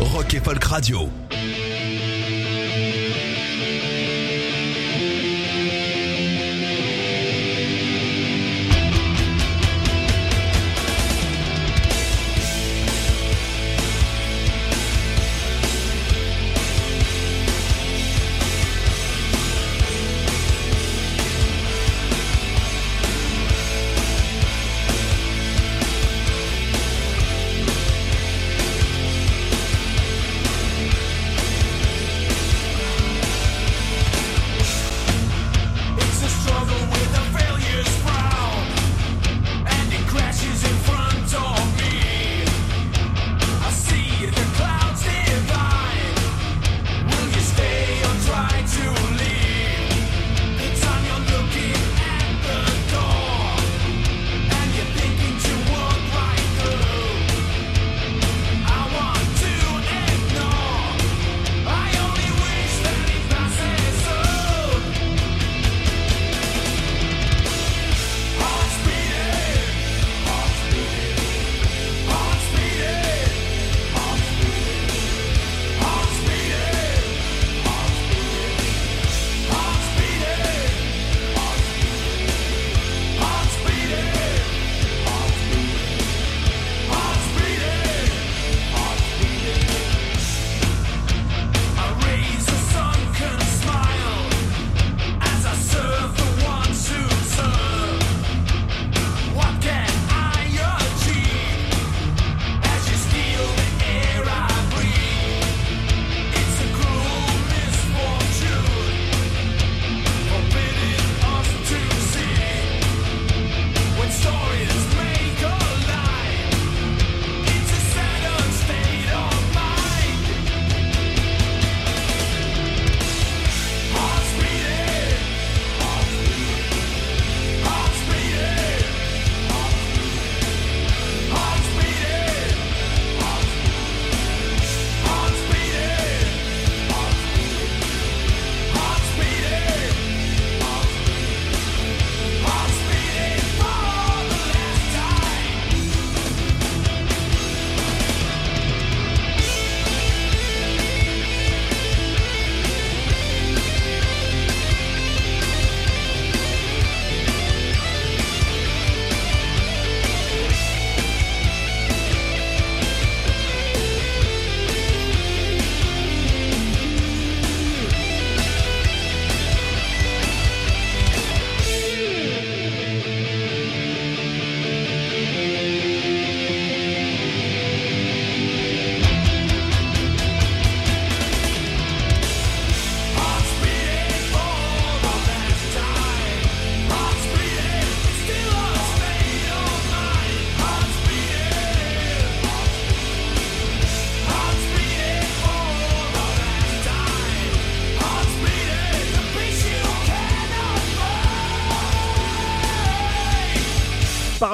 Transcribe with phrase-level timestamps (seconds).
[0.00, 1.08] Rock et Folk Radio.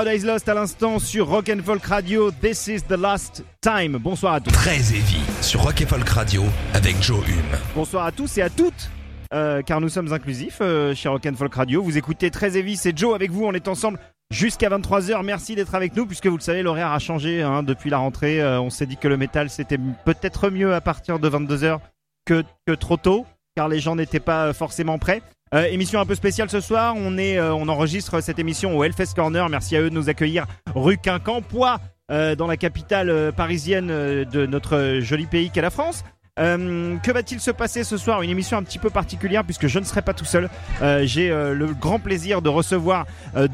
[0.04, 2.32] Paradise Lost à l'instant sur Rock and Folk Radio.
[2.32, 3.98] This is the last time.
[3.98, 4.50] Bonsoir à tous.
[4.50, 6.42] Très heavy sur Rock Folk Radio
[6.74, 7.56] avec Joe Hume.
[7.76, 8.90] Bonsoir à tous et à toutes.
[9.32, 11.84] euh, car nous sommes inclusifs euh, chez Rock and Folk Radio.
[11.84, 13.44] Vous écoutez Très Heavy, c'est Joe avec vous.
[13.44, 14.00] On est ensemble
[14.32, 15.22] jusqu'à 23h.
[15.22, 18.42] Merci d'être avec nous puisque vous le savez, l'horaire a changé hein, depuis la rentrée.
[18.42, 21.78] Euh, on s'est dit que le métal c'était peut-être mieux à partir de 22h
[22.24, 23.24] que, que trop tôt
[23.54, 25.22] car les gens n'étaient pas forcément prêts.
[25.54, 26.94] Euh, émission un peu spéciale ce soir.
[26.96, 29.46] Euh, on enregistre cette émission au Hellfest Corner.
[29.50, 31.78] Merci à eux de nous accueillir rue Quincampoix,
[32.10, 36.04] euh, dans la capitale parisienne de notre joli pays qu'est la France.
[36.38, 38.22] Euh, que va-t-il se passer ce soir?
[38.22, 40.48] Une émission un petit peu particulière puisque je ne serai pas tout seul.
[40.80, 43.04] Euh, J'ai euh, le grand plaisir de recevoir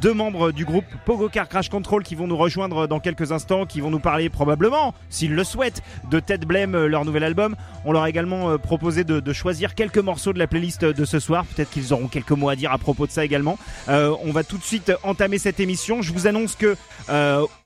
[0.00, 3.66] deux membres du groupe Pogo Car Crash Control qui vont nous rejoindre dans quelques instants,
[3.66, 7.56] qui vont nous parler probablement, s'ils le souhaitent, de Ted Blame, leur nouvel album.
[7.84, 11.44] On leur a également proposé de, choisir quelques morceaux de la playlist de ce soir.
[11.46, 13.58] Peut-être qu'ils auront quelques mots à dire à propos de ça également.
[13.88, 16.00] On va tout de suite entamer cette émission.
[16.02, 16.76] Je vous annonce que,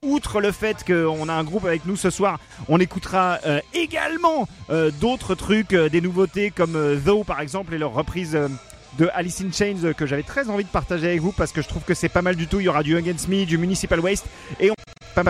[0.04, 4.48] outre le fait qu'on a un groupe avec nous ce soir, on écoutera euh, également
[4.68, 8.34] euh, d'autres trucs, euh, des nouveautés comme euh, Though par exemple et leur reprise.
[8.34, 8.48] euh,
[8.98, 11.62] de Alice in Chains euh, que j'avais très envie de partager avec vous parce que
[11.62, 12.60] je trouve que c'est pas mal du tout.
[12.60, 14.26] Il y aura du Against Me, du Municipal Waste
[14.60, 14.74] et on
[15.14, 15.22] pas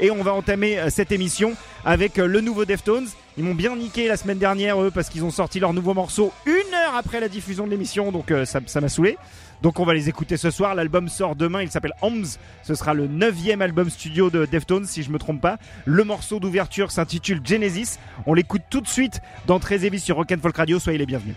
[0.00, 1.54] et on va entamer euh, cette émission
[1.84, 3.06] avec euh, le nouveau Deftones.
[3.38, 6.32] Ils m'ont bien niqué la semaine dernière eux parce qu'ils ont sorti leur nouveau morceau
[6.44, 9.16] une heure après la diffusion de l'émission, donc euh, ça ça m'a saoulé.
[9.62, 10.74] Donc on va les écouter ce soir.
[10.74, 12.26] L'album sort demain, il s'appelle Homs.
[12.62, 15.58] Ce sera le neuvième album studio de Deftones, si je me trompe pas.
[15.84, 17.98] Le morceau d'ouverture s'intitule Genesis.
[18.26, 20.80] On l'écoute tout de suite dans Très Heavy sur Rock and Folk Radio.
[20.80, 21.36] Soyez les bienvenus.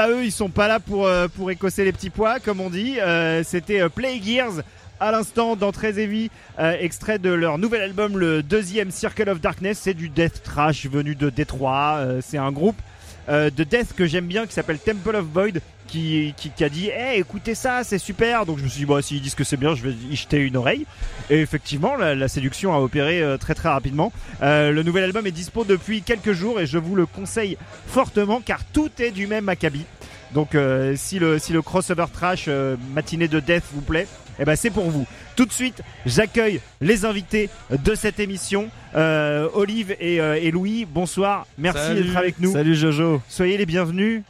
[0.00, 2.70] Bah eux, ils sont pas là pour, euh, pour écosser les petits pois, comme on
[2.70, 2.98] dit.
[3.00, 4.62] Euh, C'était euh, Play Gears
[4.98, 9.42] à l'instant dans Très Heavy, euh, extrait de leur nouvel album, le deuxième Circle of
[9.42, 9.78] Darkness.
[9.82, 12.00] C'est du death trash venu de Détroit.
[12.22, 12.80] C'est un groupe
[13.28, 15.60] de death que j'aime bien qui s'appelle Temple of Void.
[15.90, 18.86] Qui, qui, qui a dit hey, écoutez ça c'est super donc je me suis dit
[18.86, 20.86] bon s'ils disent que c'est bien je vais y jeter une oreille
[21.30, 25.26] et effectivement la, la séduction a opéré euh, très très rapidement Euh, le nouvel album
[25.26, 27.56] est dispo depuis quelques jours et je vous le conseille
[27.88, 29.84] fortement car tout est du même acabit
[30.32, 34.06] donc euh, si le si le crossover trash euh, matinée de death vous plaît,
[34.38, 35.04] eh ben c'est pour vous.
[35.34, 40.86] Tout de suite, j'accueille les invités de cette émission, euh, Olive et, euh, et Louis.
[40.88, 42.52] Bonsoir, merci d'être avec nous.
[42.52, 43.20] Salut Jojo.
[43.28, 44.22] Soyez les bienvenus.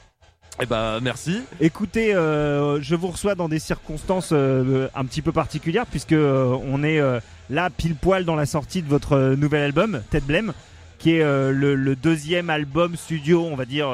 [0.63, 1.41] Eh ben merci.
[1.61, 6.55] Écoutez, euh, je vous reçois dans des circonstances euh, un petit peu particulières puisque euh,
[6.71, 7.01] on est
[7.49, 10.53] là pile poil dans la sortie de votre nouvel album, Ted Blem,
[10.99, 13.89] qui est le, deuxième album studio, on va dire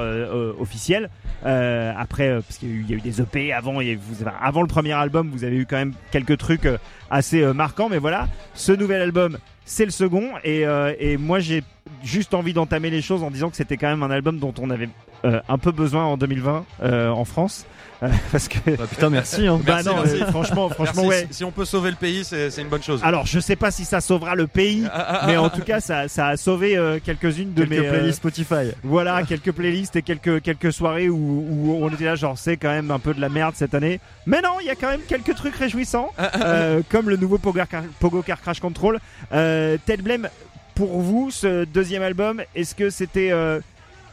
[0.59, 1.09] officiel.
[1.45, 3.99] Après, parce qu'il y, a eu- des EP avant, avez-
[4.43, 6.69] avant le premier album, vous avez eu quand même quelques trucs
[7.11, 10.65] assez marquants, mais voilà, ce nouvel album, c'est le second, et,
[10.99, 11.63] et moi j'ai
[12.03, 14.71] juste envie d'entamer les choses en disant que c'était quand même un album dont on
[14.71, 14.89] avait
[15.27, 17.67] euh, un peu besoin en 2020 euh, en France,
[18.03, 19.59] Euh, parce que Bah, putain merci hein.
[19.67, 20.23] bah Merci, non, merci.
[20.23, 21.09] euh, franchement, franchement Merci.
[21.23, 21.27] ouais.
[21.31, 23.01] Si, si on peut sauver le pays, c'est c'est une bonne chose.
[23.03, 24.87] Alors je sais pas si ça sauvera le pays,
[25.27, 28.19] mais en tout cas ça, ça a sauvé euh, quelques-unes de Quelques mes euh, playlists
[28.19, 28.71] Spotify.
[28.85, 31.17] voilà quelques playlists et quelques quelques soirées où,
[31.49, 33.99] où on était là genre c'est quand même un peu de la merde cette année.
[34.27, 36.13] Mais non, il y a quand même quelques trucs réjouissants,
[36.45, 38.99] euh, comme le nouveau Pogo Car, Pogo Car Crash Control.
[39.33, 40.29] Euh, Ted Blem,
[40.75, 43.61] pour vous ce deuxième album, est-ce que c'était euh,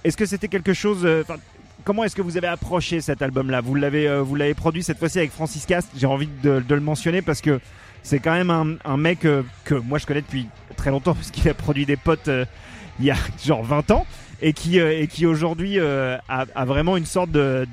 [0.04, 1.24] est-ce que c'était quelque chose euh,
[1.84, 3.62] Comment est-ce que vous avez approché cet album-là?
[3.62, 5.90] Vous l'avez, euh, vous l'avez produit cette fois-ci avec Francis Cast.
[5.98, 7.60] J'ai envie de, le mentionner parce que
[8.04, 11.48] c'est quand même un, mec euh, que moi je connais depuis très longtemps parce qu'il
[11.50, 12.30] a produit des potes
[13.00, 14.06] il y a genre 20 ans
[14.42, 17.66] et qui et qui aujourd'hui a, vraiment une sorte de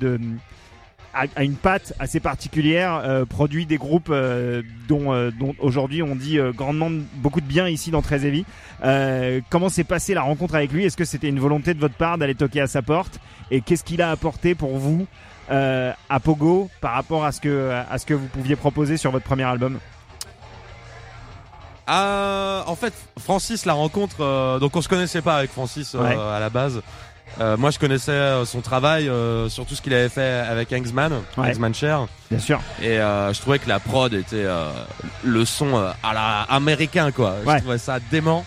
[1.13, 6.01] a, a une patte assez particulière, euh, produit des groupes euh, dont, euh, dont aujourd'hui
[6.03, 8.45] on dit grandement beaucoup de bien ici dans Très Heavy.
[9.49, 10.85] Comment s'est passée la rencontre avec lui?
[10.85, 13.19] Est-ce que c'était une volonté de votre part d'aller toquer à sa porte?
[13.51, 15.05] Et qu'est-ce qu'il a apporté pour vous
[15.49, 19.25] à Pogo par rapport à ce que à ce que vous pouviez proposer sur votre
[19.25, 19.79] premier album?
[21.87, 24.59] En fait, Francis la rencontre.
[24.59, 26.15] donc on se connaissait pas avec Francis Ouais.
[26.15, 26.81] à la base.
[27.39, 31.13] Euh, moi, je connaissais euh, son travail, euh, surtout ce qu'il avait fait avec Angsman,
[31.37, 31.49] Ouais.
[31.49, 32.59] Angsman Cher, Bien sûr.
[32.81, 34.69] et euh, je trouvais que la prod était euh,
[35.23, 37.35] le son euh, à la américain, quoi.
[37.45, 37.55] Ouais.
[37.55, 38.45] Je trouvais ça dément.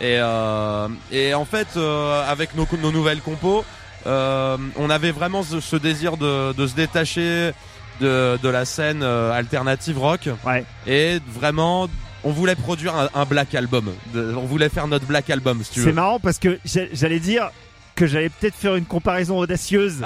[0.00, 3.64] Et euh, et en fait, euh, avec nos, nos nouvelles compos,
[4.06, 7.52] euh, on avait vraiment ce, ce désir de, de se détacher
[8.00, 10.64] de, de la scène euh, alternative rock Ouais.
[10.86, 11.88] et vraiment
[12.24, 15.70] on voulait produire un, un black album De- on voulait faire notre black album si
[15.70, 16.58] tu C'est veux marrant parce que
[16.92, 17.50] j'allais dire
[17.94, 20.02] que j'allais peut-être faire une comparaison audacieuse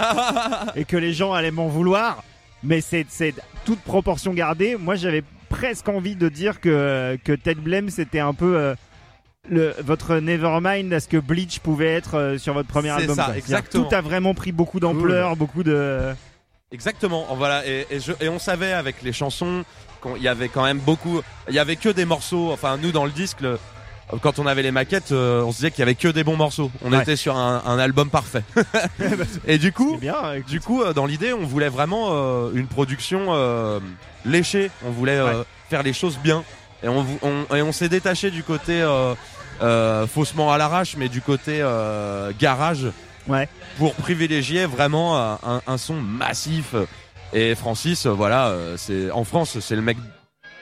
[0.77, 2.23] et que les gens allaient m'en vouloir,
[2.63, 3.07] mais c'est
[3.65, 4.77] toute proportion gardée.
[4.77, 8.75] Moi, j'avais presque envie de dire que que Ted Blem c'était un peu euh,
[9.49, 13.17] le votre Nevermind à ce que Bleach pouvait être euh, sur votre premier C'est album.
[13.17, 13.85] ça, exactement.
[13.89, 16.13] Tout a vraiment pris beaucoup d'ampleur, beaucoup de.
[16.71, 19.65] exactement voilà et, et, je- et on savait avec les chansons
[20.03, 23.07] qu'il y avait quand même beaucoup il y avait que des morceaux enfin nous dans
[23.07, 23.59] le disque le-
[24.23, 26.37] quand on avait les maquettes euh, on se disait qu'il y avait que des bons
[26.37, 27.03] morceaux on Ouais.
[27.03, 28.43] était sur un, un album parfait
[29.47, 30.15] et du coup bien.
[30.49, 33.81] Du coup, euh, dans l'idée, on voulait vraiment euh, une production euh,
[34.25, 34.71] léchée.
[34.87, 36.43] On voulait euh, faire les choses bien.
[36.83, 39.15] Et on, on, et on s'est détaché du côté euh,
[39.63, 42.87] euh, faussement à l'arrache, mais du côté euh, garage.
[43.27, 43.49] Ouais.
[43.77, 46.75] Pour privilégier vraiment un, un son massif.
[47.35, 49.99] Et Francis, voilà, euh, c'est en France, c'est le mec.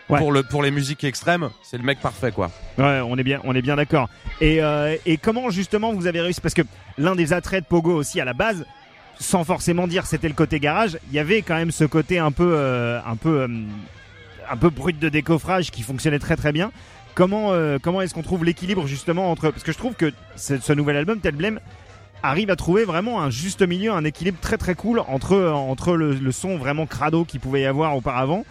[0.08, 0.18] Ouais.
[0.18, 2.52] Pour, le, pour les musiques extrêmes, c'est le mec parfait, quoi.
[2.78, 4.08] Ouais, on est bien, on est bien d'accord.
[4.40, 6.62] Et, euh, et comment justement vous avez réussi Parce que
[6.96, 8.64] l'un des attraits de Pogo aussi à la base,
[9.18, 12.30] sans forcément dire c'était le côté garage, il y avait quand même ce côté un
[12.30, 13.48] peu, euh, un peu, euh,
[14.48, 16.70] un peu brut de décoffrage qui fonctionnait très très bien.
[17.16, 20.58] Comment, euh, comment est-ce qu'on trouve l'équilibre justement entre Parce que je trouve que ce,
[20.58, 21.58] ce nouvel album, Tel Blême,
[22.22, 26.14] arrive à trouver vraiment un juste milieu, un équilibre très très cool entre entre le,
[26.14, 28.44] le son vraiment crado qu'il pouvait y avoir auparavant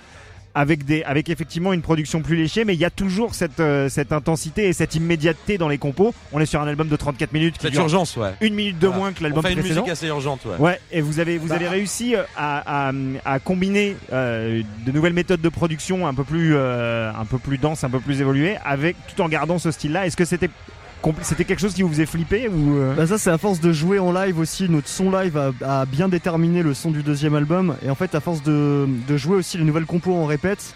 [0.55, 3.89] avec des avec effectivement une production plus léchée mais il y a toujours cette euh,
[3.89, 7.33] cette intensité et cette immédiateté dans les compos on est sur un album de 34
[7.33, 8.31] minutes qui Cette dure urgence, ouais.
[8.41, 8.99] une minute de Voilà.
[8.99, 10.57] moins que l'album fait une précédent musique assez urgente, ouais.
[10.57, 11.55] Ouais, et vous avez vous Bah.
[11.55, 12.91] avez réussi euh, à, à,
[13.25, 17.57] à combiner euh, de nouvelles méthodes de production un peu plus euh, un peu plus
[17.57, 20.05] denses, un peu plus évoluées, avec tout en gardant ce style-là.
[20.07, 20.49] Est-ce que c'était
[21.21, 23.71] c'était quelque chose qui vous faisait flipper ou euh, Bah ça c'est à force de
[23.71, 27.75] jouer en live aussi, notre son live a, bien déterminé le son du deuxième album.
[27.85, 30.73] Et en fait à force de, jouer aussi les nouvelles compos en répète,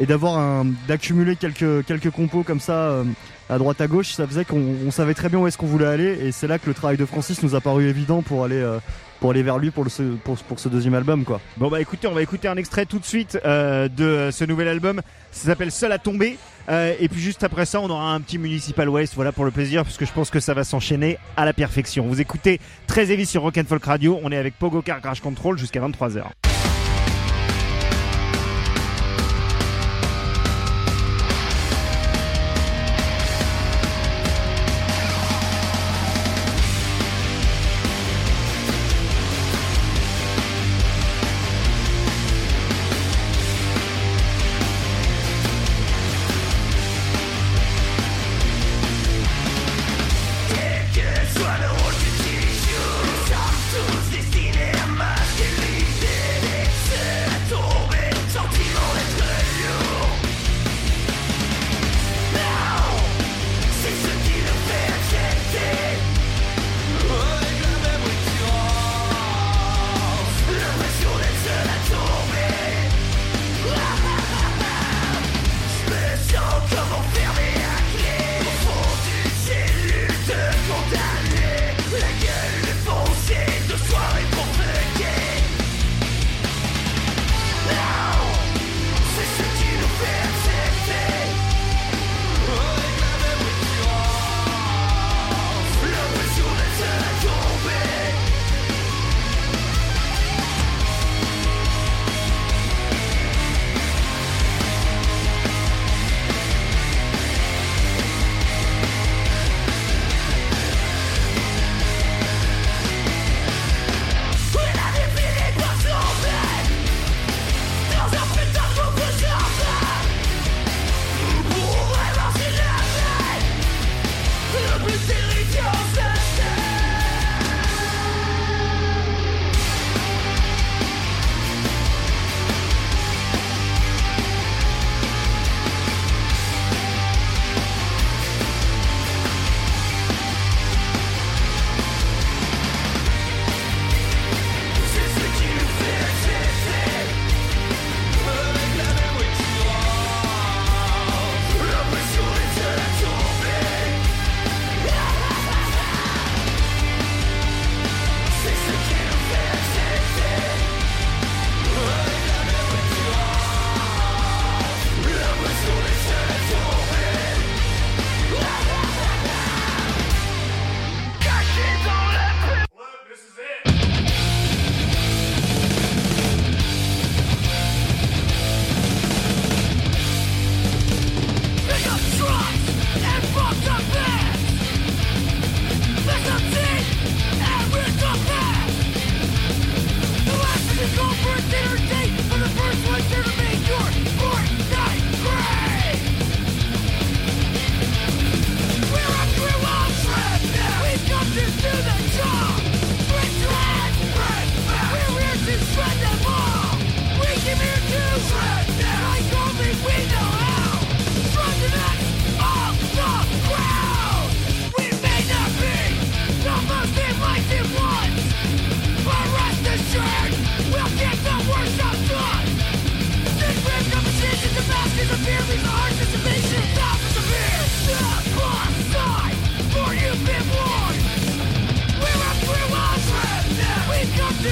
[0.00, 3.04] et d'avoir d'accumuler quelques quelques compos comme ça euh,
[3.52, 5.86] à droite à gauche, ça faisait qu'on on savait très bien où est-ce qu'on voulait
[5.86, 8.56] aller et c'est là que le travail de Francis nous a paru évident pour aller
[8.56, 8.78] euh,
[9.20, 11.40] vers lui pour ce, deuxième album quoi.
[11.58, 14.44] Bon bah écoutez, on va écouter un extrait tout de suite euh, de euh, ce
[14.44, 15.02] nouvel album.
[15.30, 16.38] Ça s'appelle Seul à tomber.
[16.68, 19.82] Et puis juste après ça, on aura un petit Municipal Waste, voilà pour le plaisir,
[19.82, 22.06] parce que je pense que ça va s'enchaîner à la perfection.
[22.06, 24.18] Vous écoutez très heavy sur Rock and Folk Radio.
[24.22, 26.22] On est avec Pogo Car Crash Control jusqu'à 23h.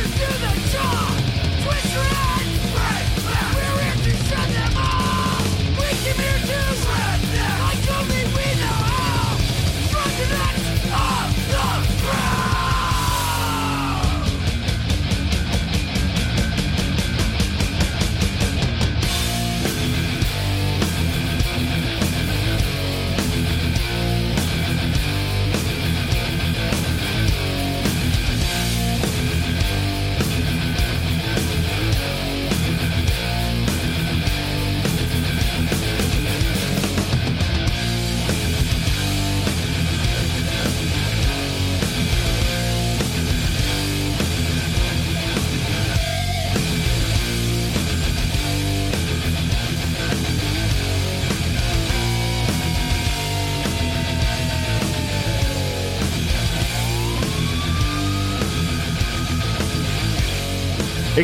[0.01, 0.50] Just do the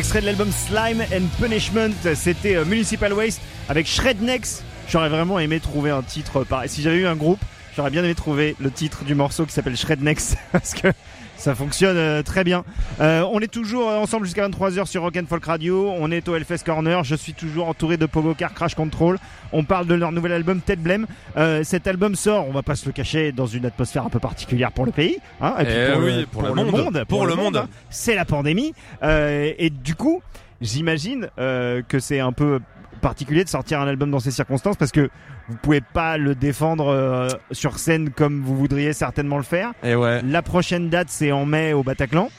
[0.07, 4.63] Extrait de l'album Slime and Punishment, c'était euh, Municipal Waste avec Shrednex.
[4.87, 6.69] J'aurais vraiment aimé trouver un titre pareil.
[6.69, 7.41] Si j'avais eu un groupe,
[7.75, 10.87] j'aurais bien aimé trouver le titre du morceau qui s'appelle Shrednex parce que
[11.37, 12.63] ça fonctionne euh, très bien.
[12.99, 15.91] Euh, on est toujours ensemble jusqu'à 23h sur Rock and Folk Radio.
[15.97, 17.03] On est au Hellfest Corner.
[17.03, 19.17] Je suis toujours entouré de Pogo Car Crash Control.
[19.53, 21.05] On parle de leur nouvel album Ted Blame.
[21.37, 24.19] Euh, cet album sort, on va pas se le cacher, dans une atmosphère un peu
[24.19, 25.17] particulière pour le pays.
[25.41, 27.03] Hein, et puis Eh pour, oui, le, pour le monde.
[27.07, 27.67] Pour le monde.
[27.89, 28.73] C'est la pandémie.
[29.03, 30.21] Euh, et du coup,
[30.61, 32.59] j'imagine euh, que c'est un peu
[32.97, 35.09] particulier de sortir un album dans ces circonstances parce que
[35.49, 39.71] vous pouvez pas le défendre euh, sur scène comme vous voudriez certainement le faire.
[39.83, 40.21] Et ouais.
[40.23, 42.29] La prochaine date c'est en mai au Bataclan.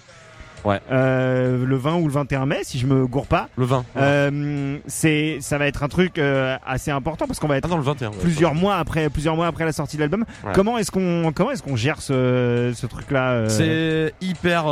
[0.64, 0.80] Ouais.
[0.90, 3.48] Euh, le 20 ou le 21 mai si je me gourre pas.
[3.56, 3.84] Le 20.
[3.96, 7.68] Euh, c'est ça va être un truc euh, assez important parce qu'on va être Ah
[7.70, 8.08] non, le 21.
[8.10, 8.16] ouais.
[8.20, 10.24] plusieurs mois après plusieurs mois après la sortie de l'album.
[10.54, 14.66] Comment est-ce qu'on comment est-ce qu'on gère ce, ce truc là C'est hyper.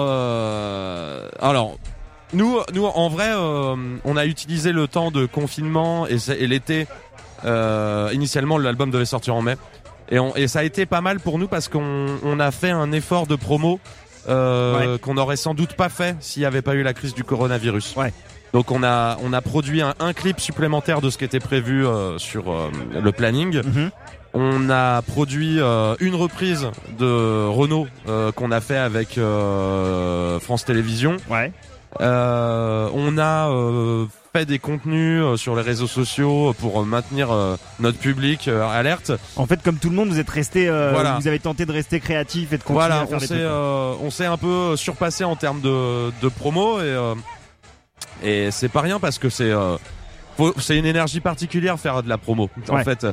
[1.40, 1.78] Alors,
[2.32, 6.86] nous, nous, en vrai, euh, on a utilisé le temps de confinement et, l'été.
[7.44, 9.56] euh, initialement, l'album devait sortir en mai.
[10.10, 12.70] Et, on- et ça a été pas mal pour nous parce qu'on on a fait
[12.70, 13.78] un effort de promo
[14.28, 17.24] euh, qu'on n'aurait sans doute pas fait s'il n'y avait pas eu la crise du
[17.24, 17.94] coronavirus.
[17.96, 18.12] Ouais.
[18.52, 21.86] Donc on a on a produit un, un clip supplémentaire de ce qui était prévu
[21.86, 22.44] euh, sur
[22.92, 23.60] le planning.
[23.62, 23.90] Mhm.
[24.34, 25.58] On a produit
[26.00, 31.16] une reprise de Renault euh, qu'on a fait avec euh, France Télévisions.
[31.30, 31.52] Ouais.
[32.00, 37.30] Euh, on a euh, fait des contenus euh, sur les réseaux sociaux pour euh, maintenir
[37.32, 39.12] euh, notre public euh, alerte.
[39.36, 41.16] En fait, comme tout le monde, vous êtes resté, euh, Voilà.
[41.18, 43.34] vous avez tenté de rester créatif et de continuer Voilà, à faire on des s'est
[43.34, 43.42] trucs.
[43.46, 47.14] euh, on s'est un peu surpassé en termes de, de promo et euh,
[48.22, 49.76] et c'est pas rien parce que c'est euh,
[50.38, 52.50] une énergie particulière faire de la promo.
[52.68, 52.84] En Ouais.
[52.84, 53.06] fait,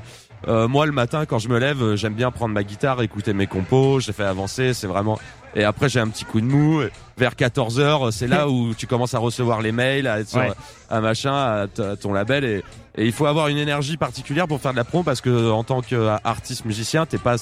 [0.48, 3.48] euh, moi le matin quand je me lève, j'aime bien prendre ma guitare, écouter mes
[3.48, 5.17] compos, je les fais avancer, c'est vraiment
[5.56, 6.82] et après j'ai un petit coup de mou
[7.18, 10.39] vers 14 heures, c'est là où tu commences à recevoir les mails, à être sur
[10.39, 10.52] Ouais.
[10.89, 12.63] un machin, à, ton label et,
[12.96, 15.63] et il faut avoir une énergie particulière pour faire de la promo parce que en
[15.63, 17.36] tant qu'artiste musicien, t'es pas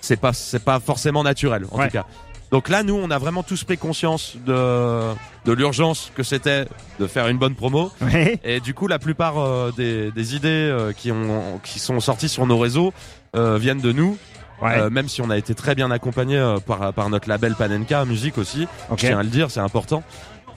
[0.00, 1.86] c'est pas c'est pas forcément naturel en Ouais.
[1.86, 2.06] tout cas.
[2.50, 5.12] Donc là, nous, on a vraiment tous pris conscience de
[5.44, 6.64] de l'urgence que c'était
[6.98, 7.92] de faire une bonne promo.
[8.00, 8.40] Ouais.
[8.42, 12.28] Et du coup, la plupart euh, des, des idées euh, qui ont qui sont sorties
[12.28, 12.92] sur nos réseaux
[13.36, 14.18] euh, viennent de nous.
[14.62, 14.78] Ouais.
[14.78, 18.04] Euh, même si on a été très bien accompagné euh, par par notre label Panenka
[18.04, 18.68] Musique aussi.
[18.90, 18.98] ok.
[19.00, 20.02] Je tiens à le dire, c'est important.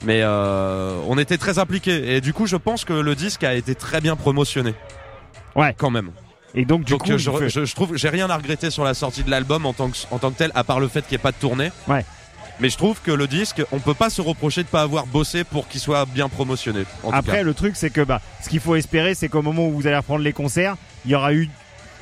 [0.04, 3.54] Mais euh, on était très impliqués et du coup, je pense que le disque a
[3.54, 4.74] été très bien promotionné.
[5.56, 5.74] Ouais.
[5.78, 6.10] Quand même.
[6.54, 8.84] Et donc du Donc coup, je, faites- je, je trouve j'ai rien à regretter sur
[8.84, 11.00] la sortie de l'album en tant que en tant que tel à part le fait
[11.02, 11.72] qu'il n'y ait pas de tournée.
[11.88, 12.04] Ouais.
[12.60, 15.42] Mais je trouve que le disque, on peut pas se reprocher de pas avoir bossé
[15.42, 16.84] pour qu'il soit bien promotionné.
[17.02, 17.42] En tout après cas.
[17.42, 19.96] le truc c'est que bah ce qu'il faut espérer c'est qu'au moment où vous allez
[19.96, 21.48] reprendre les concerts, il y aura eu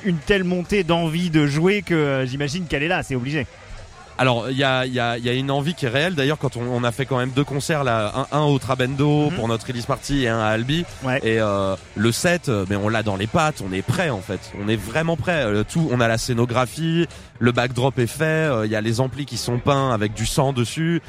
[0.05, 3.45] une telle montée d'envie de jouer que euh, j'imagine qu'elle est là, c'est obligé.
[4.15, 6.13] Alors il y a il y a il y a une envie qui est réelle.
[6.13, 9.31] D'ailleurs quand on, on a fait quand même deux concerts là, un, un au Trabendo
[9.31, 9.35] Mhm.
[9.35, 10.85] pour notre release party et un à Albi.
[11.03, 11.19] Ouais.
[11.23, 14.21] Et euh, le set, euh, mais on l'a dans les pattes, on est prêt en
[14.21, 14.51] fait.
[14.63, 15.43] On est vraiment prêt.
[15.45, 17.07] Euh, tout, on a la scénographie,
[17.39, 20.27] le backdrop est fait, euh, il y a les amplis qui sont peints avec du
[20.27, 21.01] sang dessus.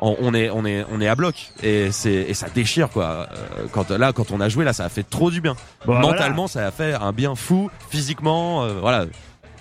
[0.00, 3.26] On, on est on est on est à bloc et c'est et ça déchire quoi.
[3.32, 5.54] Euh, quand là quand on a joué là ça a fait trop du bien.
[5.86, 6.00] Bon, voilà.
[6.00, 7.68] Mentalement ça a fait un bien fou.
[7.90, 9.06] Physiquement euh, voilà.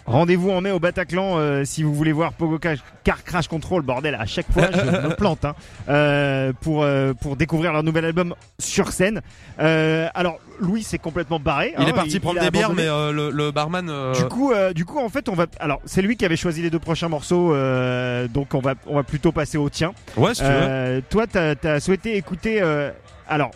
[0.07, 3.81] Rendez-vous en mai au Bataclan euh, si vous voulez voir Pogo Ca- Car Crash Control,
[3.81, 5.53] bordel, à chaque fois je me plante hein,
[5.89, 9.21] euh, pour, euh, pour découvrir leur nouvel album sur scène.
[9.59, 11.73] Euh, alors Louis s'est complètement barré.
[11.77, 13.91] Il hein, est parti prendre des bières mais euh, le, le barman.
[14.13, 15.45] Du coup, euh, du coup, en fait, on va.
[15.59, 18.95] Alors, c'est lui qui avait choisi les deux prochains morceaux, euh, donc on va, on
[18.95, 19.91] va plutôt passer au tien.
[20.15, 21.01] ouais si tu veux.
[21.09, 22.91] Toi, t'as as souhaité écouter, euh,
[23.27, 23.51] alors,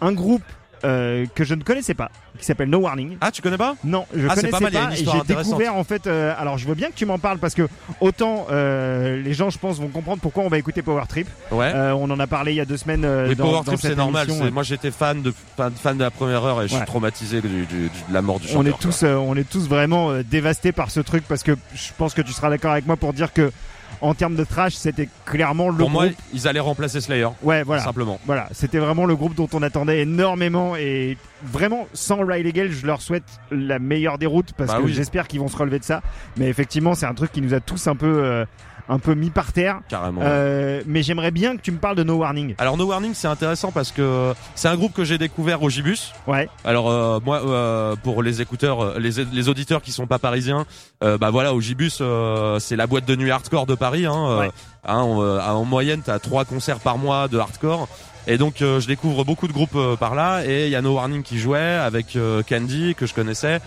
[0.00, 0.42] un groupe
[0.84, 3.16] euh, que je ne connaissais pas, qui s'appelle No Warning.
[3.20, 3.76] Ah tu connais pas?
[3.84, 6.06] Non, je Ah, connaissais pas mal, une et j'ai découvert en fait.
[6.06, 7.68] euh, alors, je veux bien que tu m'en parles parce que
[8.00, 11.28] autant euh, les gens, je pense, vont comprendre pourquoi on va écouter Power Trip.
[11.50, 11.70] Ouais.
[11.74, 13.04] Euh, on en a parlé il y a deux semaines.
[13.04, 14.26] euh, Oui, dans, Power dans Trip, c'est normal.
[14.52, 16.78] Moi, j'étais fan de fan, de la première heure et je Ouais.
[16.78, 18.62] suis traumatisé du, du- du- de la mort du chanteur.
[18.62, 22.14] on est tous, on est tous vraiment dévastés par ce truc parce que je pense
[22.14, 23.50] que tu seras d'accord avec moi pour dire que
[24.02, 27.82] en termes de trash, c'était clairement le Pour moi, ils allaient remplacer Slayer, ouais, voilà.
[27.82, 28.20] simplement.
[28.26, 32.84] Voilà, c'était vraiment le groupe dont on attendait énormément et vraiment sans Riley Gale, je
[32.86, 34.92] leur souhaite la meilleure des routes parce Bah que oui.
[34.92, 36.02] j'espère qu'ils vont se relever de ça.
[36.36, 38.44] Mais effectivement, c'est un truc qui nous a tous un peu, euh,
[38.88, 39.80] un peu mis par terre.
[39.88, 40.20] Carrément.
[40.24, 42.54] Euh, mais j'aimerais bien que tu me parles de No Warning.
[42.58, 46.12] Alors No Warning, c'est intéressant parce que c'est un groupe que j'ai découvert au Gibus.
[46.26, 50.18] Ouais, Alors euh, moi, euh, pour les écouteurs, euh, les, les auditeurs qui sont pas
[50.18, 50.66] parisiens,
[51.02, 54.06] euh, bah voilà, au Gibus, euh, c'est la boîte de nuit hardcore de Paris.
[54.06, 54.50] Hein, euh, Ouais.
[54.84, 57.88] hein, on, euh, en moyenne, t'as trois concerts par mois de hardcore.
[58.28, 60.80] Et donc euh, je découvre beaucoup de groupes euh, par là et il y a
[60.80, 63.58] No Warning qui jouait avec euh, Candy que je connaissais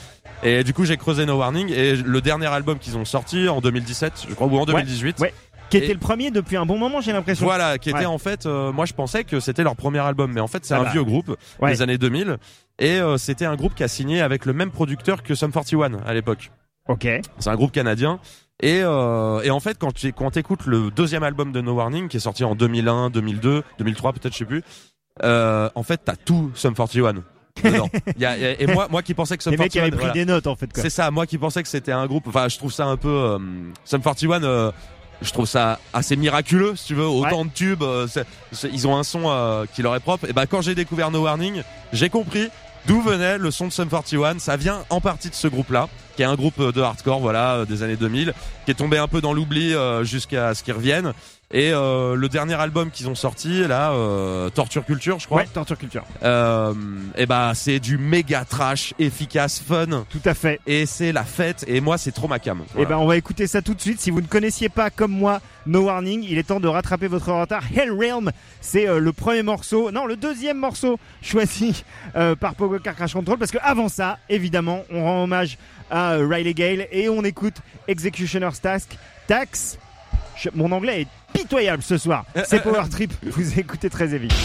[0.45, 3.59] et du coup j'ai creusé No Warning et le dernier album qu'ils ont sorti en
[3.61, 5.33] 2017 je crois ou en 2018 ouais.
[5.71, 7.43] Qui était Et- le premier depuis un bon moment, j'ai l'impression.
[7.43, 8.05] Voilà, qui était Ouais.
[8.05, 10.75] en fait, euh, moi je pensais que c'était leur premier album, mais en fait c'est
[10.75, 10.91] Ah un bah.
[10.91, 11.71] vieux groupe Ouais.
[11.71, 12.37] des années 2000
[12.77, 15.93] et euh, c'était un groupe qui a signé avec le même producteur que Sum 41
[16.05, 16.51] à l'époque.
[16.87, 17.07] Ok.
[17.39, 18.19] C'est un groupe canadien.
[18.61, 22.09] Et, euh, et en fait, quand tu quand écoutes le deuxième album de No Warning,
[22.09, 24.61] qui est sorti en 2001, 2002, 2003 peut-être, je sais plus,
[25.23, 27.15] euh, en fait, t'as tout Sum 41
[27.63, 27.89] dedans.
[28.17, 30.13] Y a- et moi, moi qui pensais que Sum Les mecs 41, avaient pris voilà.
[30.13, 30.69] des notes en fait.
[30.75, 33.07] C'est ça, moi qui pensais que c'était un groupe, enfin, je trouve ça un peu
[33.09, 33.37] euh,
[33.85, 34.43] Sum 41.
[34.43, 34.71] euh,
[35.21, 38.05] je trouve ça assez miraculeux, si tu veux, autant de tubes, euh,
[38.71, 40.27] ils ont un son euh, qui leur est propre.
[40.29, 41.61] Et bah quand j'ai découvert No Warning,
[41.93, 42.49] j'ai compris
[42.85, 44.39] d'où venait le son de Sum 41.
[44.39, 45.87] Ça vient en partie de ce groupe-là,
[46.17, 48.33] qui est un groupe euh, de hardcore, voilà, euh, des années 2000,
[48.65, 51.13] qui est tombé un peu dans l'oubli euh, jusqu'à ce qu'ils reviennent.
[51.55, 55.37] Et euh, le dernier album qu'ils ont sorti, là, euh, Torture Culture, je crois.
[55.37, 56.03] Ouais, Torture Culture.
[56.21, 56.73] Euh,
[57.15, 60.59] et bah c'est du méga trash, efficace, fun, Tout à fait.
[60.67, 61.63] et c'est la fête.
[61.69, 62.61] Et moi, c'est trop ma cam.
[62.77, 64.01] Et ben on va écouter ça tout de suite.
[64.01, 67.31] Si vous ne connaissiez pas comme moi No Warning, il est temps de rattraper votre
[67.31, 67.63] retard.
[67.73, 71.85] Hell Realm, c'est euh, le premier morceau, non le deuxième morceau choisi
[72.17, 75.57] euh, par Pogo Car Crash Control parce que avant ça, évidemment, on rend hommage
[75.89, 77.55] à Riley Gale et on écoute
[77.87, 79.77] Executioner's Task Tax.
[80.37, 82.25] Je- mon anglais est pitoyable ce soir.
[82.45, 83.13] C'est Power Trip.
[83.23, 84.35] Vous écoutez très évident.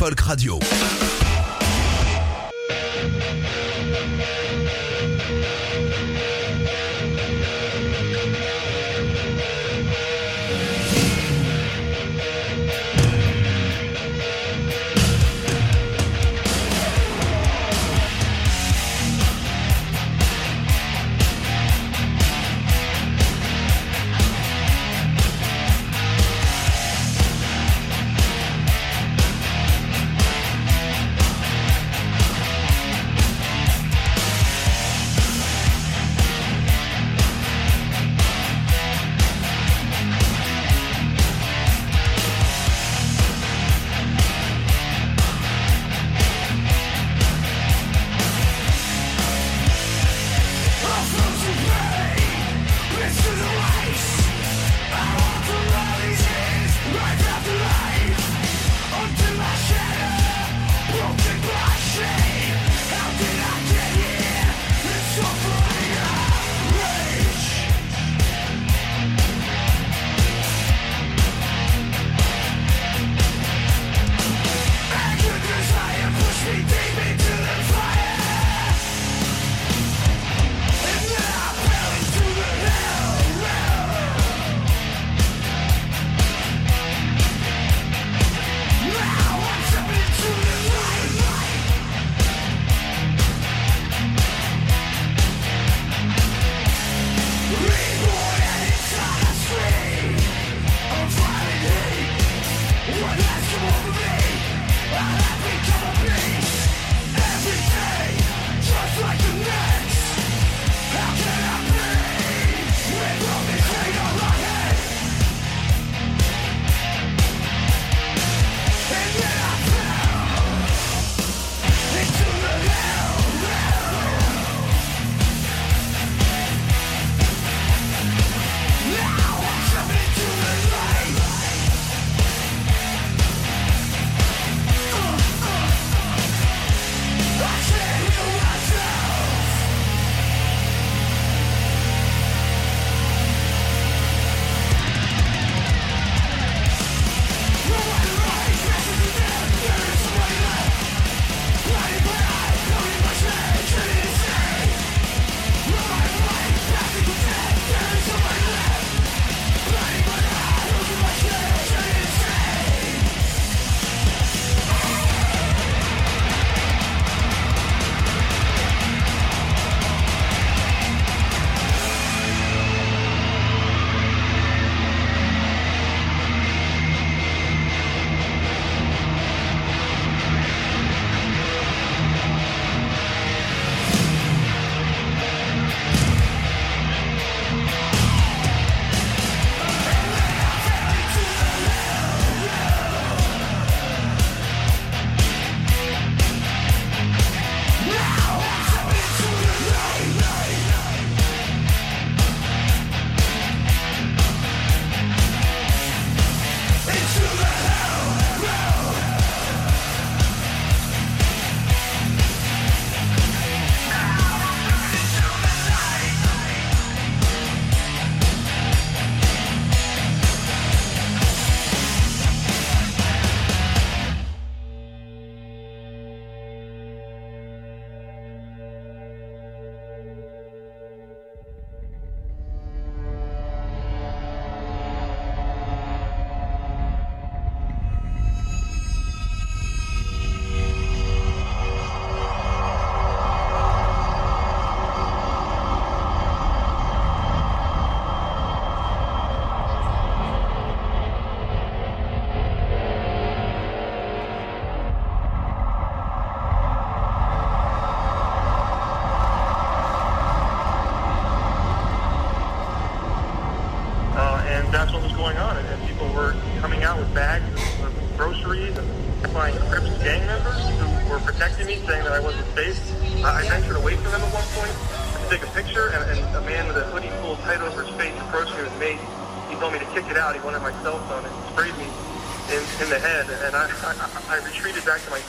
[0.00, 0.79] Folk Radio.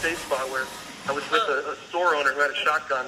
[0.02, 0.66] safe spot where
[1.08, 3.06] I was with a, a store owner who had a shotgun.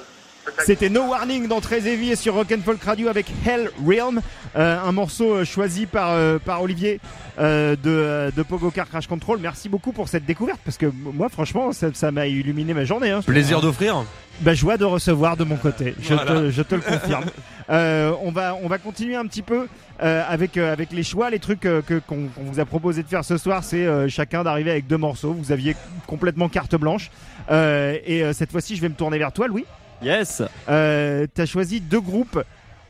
[0.64, 4.20] C'était No Warning dans Très et sur Rock and Folk Radio avec Hell Realm,
[4.56, 7.00] euh, un morceau euh, choisi par, euh, par Olivier
[7.38, 9.38] euh, de, euh, de Pogo Car Crash Control.
[9.42, 13.10] Merci beaucoup pour cette découverte parce que moi franchement ça ça m'a illuminé ma journée.
[13.10, 13.20] Hein.
[13.26, 14.04] Plaisir d'offrir.
[14.40, 16.40] Bah, joie de recevoir de mon côté, je, Voilà.
[16.40, 17.24] te, je te le confirme.
[17.70, 19.68] Euh, on, va, on va continuer un petit peu
[20.02, 23.02] euh, avec, euh, avec les choix, les trucs euh, que- qu'on qu'on vous a proposé
[23.02, 25.32] de faire ce soir, c'est euh, chacun d'arriver avec deux morceaux.
[25.32, 25.74] Vous aviez
[26.06, 27.10] complètement carte blanche.
[27.50, 29.64] Euh, et euh, cette fois-ci, je vais me tourner vers toi, Louis.
[30.02, 30.42] Yes.
[30.68, 32.42] Euh, T'as choisi deux groupes.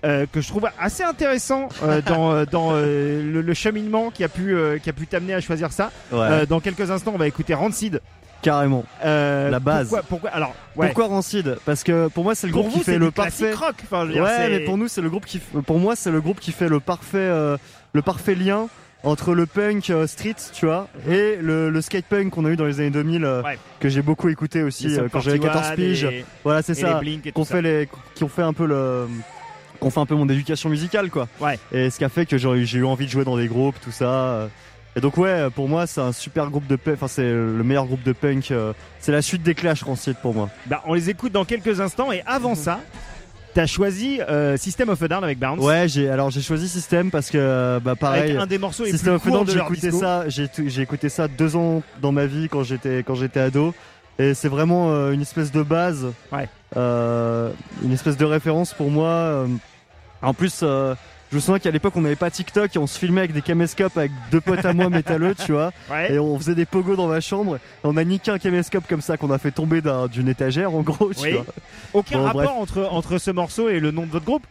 [0.04, 4.22] euh, que je trouve assez intéressants euh, dans, euh, dans euh, le, le cheminement qui
[4.22, 5.90] a pu, euh, qui a pu t'amener à choisir ça.
[6.12, 6.18] Ouais.
[6.20, 8.00] Euh, dans quelques instants, on va écouter Rancid.
[8.42, 8.84] carrément.
[9.02, 9.88] Euh, La base.
[9.88, 10.88] Pourquoi, pourquoi Alors, ouais.
[10.88, 11.56] Pourquoi Rancid?
[11.64, 13.54] Parce que pour moi c'est le Pour groupe vous, qui fait le parfait.
[13.54, 13.76] rock.
[13.84, 16.38] Enfin, dire, Ouais, mais pour nous c'est le groupe qui, pour moi c'est le groupe
[16.40, 17.56] qui fait le parfait, euh,
[17.94, 18.66] le parfait lien
[19.04, 22.56] entre le punk euh, street, tu vois, et le, le skate punk qu'on a eu
[22.56, 23.58] dans les années 2000, euh, Ouais.
[23.80, 26.04] que j'ai beaucoup écouté aussi euh, quand j'avais 14 41 piges.
[26.04, 27.00] et- Voilà, c'est ça.
[27.34, 29.06] Qu'on fait les, qui ont fait un peu le,
[29.80, 31.28] qu'on fait un peu mon éducation musicale, quoi.
[31.40, 31.58] Ouais.
[31.72, 32.48] Et ce qui a fait que j'ai
[32.78, 34.48] eu- envie de jouer dans des groupes, tout ça.
[34.96, 36.94] Et donc ouais, pour moi c'est un super groupe de punk.
[36.94, 38.52] Enfin c'est le meilleur groupe de punk.
[39.00, 40.48] C'est la suite des Clash Rancid pour moi.
[40.66, 42.80] Bah, on les écoute dans quelques instants et avant ça,
[43.54, 45.60] t'as choisi euh, System of a Down avec Bounce.
[45.60, 48.22] Ouais, j'ai alors j'ai choisi System parce que euh, bah pareil.
[48.32, 50.00] avec un des morceaux les System plus courts de j'ai leur écouté disco.
[50.00, 53.72] ça, j'ai j'ai écouté ça deux ans dans ma vie quand j'étais quand j'étais ado
[54.18, 56.48] et c'est vraiment euh, une espèce de base, Ouais.
[56.76, 57.50] euh,
[57.82, 59.46] une espèce de référence pour moi.
[60.22, 60.94] En plus, euh,
[61.34, 63.42] je me souviens qu'à l'époque on n'avait pas TikTok et on se filmait avec des
[63.42, 66.12] caméscopes avec deux potes à moi métalleux, tu vois, Ouais.
[66.12, 67.56] et on faisait des pogos dans ma chambre.
[67.56, 70.72] Et on a niqué un caméscope comme ça qu'on a fait tomber d'un- d'une étagère
[70.72, 71.32] en gros, tu Oui.
[71.32, 71.44] vois.
[71.92, 72.50] Aucun Bon, rapport bref.
[72.56, 74.46] entre, entre ce morceau et le nom de votre groupe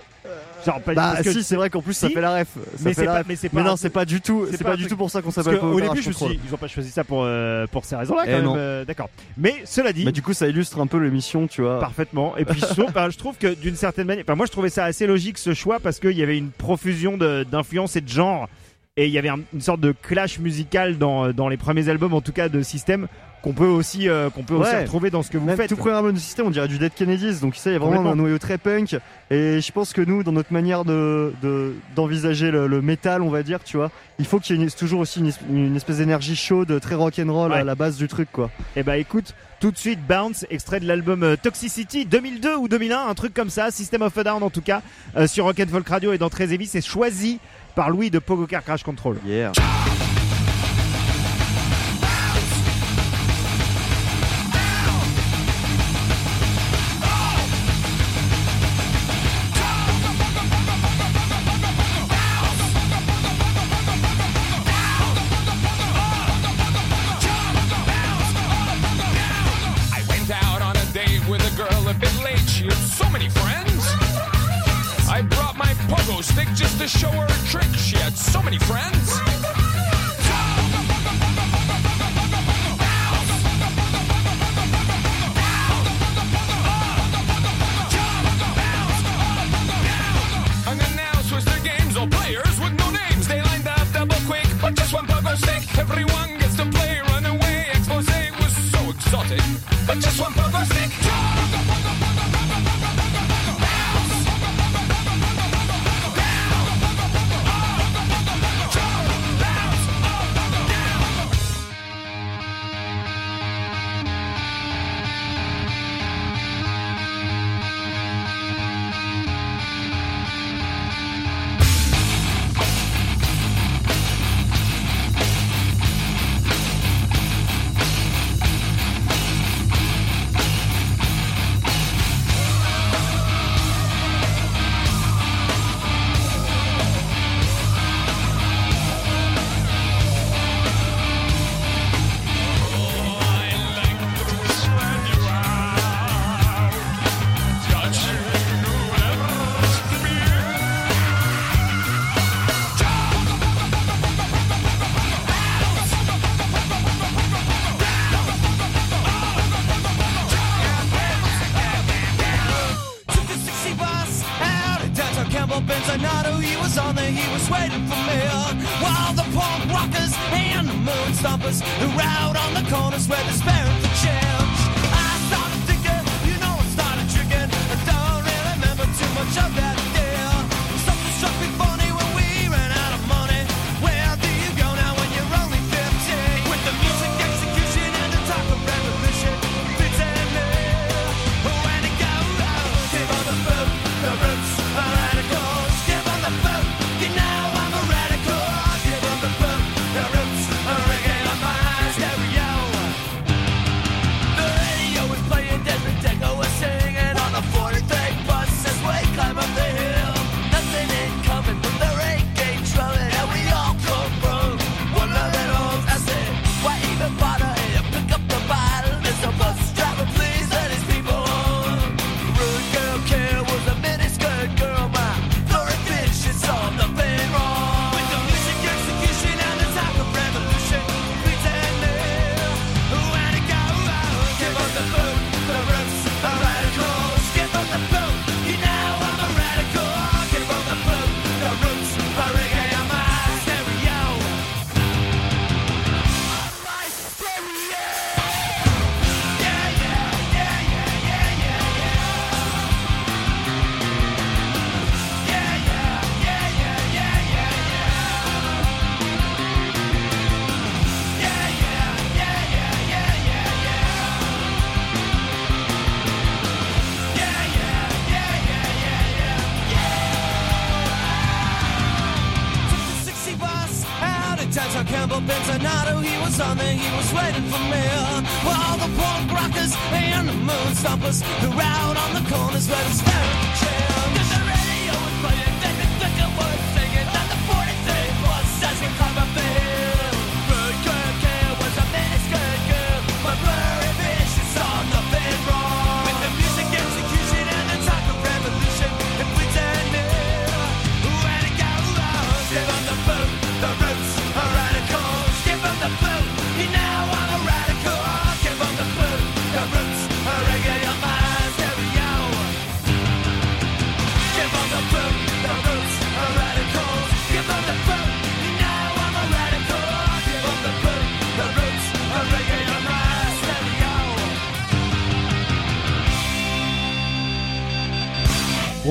[0.65, 2.47] Genre, pas, Bah parce que, si, c'est vrai qu'en plus ça Si, fait la ref.
[2.53, 3.25] Ça mais fait la ref.
[3.27, 3.47] mais pas.
[3.53, 5.79] Mais non, c'est pas du tout, c'est pas du tout pour ça qu'on s'appelle au
[5.81, 8.29] début, je me suis ils ont pas choisi ça pour, euh, pour ces raisons-là, quand
[8.31, 8.45] Eh même.
[8.45, 8.55] non.
[8.57, 9.09] euh, D'accord.
[9.37, 11.79] Mais cela dit, Bah du coup ça illustre un peu l'émission, tu vois.
[11.79, 12.37] Parfaitement.
[12.37, 15.37] Et puis je trouve, que d'une certaine manière, enfin, moi je trouvais ça assez logique
[15.37, 18.47] ce choix parce qu'il y avait une profusion d'influences et de genres
[18.95, 22.13] et il y avait un- une sorte de clash musical dans, dans les premiers albums
[22.13, 23.07] en tout cas de System
[23.43, 25.69] qu'on peut aussi euh, qu'on peut aussi retrouver dans ce que vous Même faites.
[25.69, 27.79] tout premier album du système, on dirait du Dead Kennedys, donc ça, il y a
[27.79, 28.95] vraiment un noyau très punk.
[29.29, 33.29] Et je pense que nous, dans notre manière de de- d'envisager le, le métal, on
[33.29, 35.75] va dire, tu vois, il faut qu'il y ait une- toujours aussi une, es- une
[35.75, 37.57] espèce d'énergie chaude, très rock'n'roll Ouais.
[37.59, 38.49] à la base du truc, quoi.
[38.77, 43.07] Et bah écoute, tout de suite Bounce, extrait de l'album euh, Toxicity 2002 ou 2001,
[43.07, 44.81] un truc comme ça, System of a Down en tout cas,
[45.17, 47.39] euh, sur Rock and Folk Radio et dans Très Heavy, c'est choisi
[47.75, 49.17] par Louis de Pogo Car Crash Control.
[49.25, 49.51] Yeah.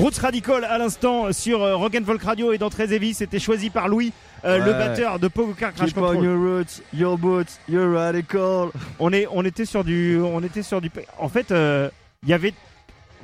[0.03, 3.39] Roots Radical à l'instant sur euh, Rock and Folk Radio et dans Très Heavy, c'était
[3.39, 4.11] choisi par Louis,
[4.43, 6.21] euh, le batteur de Pogo Car Crash Control.
[6.21, 8.71] your roots, your boots, your radical.
[8.99, 10.91] On est, on était sur du, on était sur du.
[11.17, 11.89] En fait, euh,
[12.23, 12.53] il y avait,